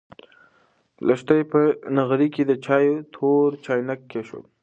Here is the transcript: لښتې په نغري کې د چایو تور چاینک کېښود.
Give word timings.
لښتې 1.07 1.39
په 1.51 1.59
نغري 1.95 2.27
کې 2.35 2.43
د 2.45 2.51
چایو 2.65 2.95
تور 3.13 3.49
چاینک 3.65 4.01
کېښود. 4.11 4.45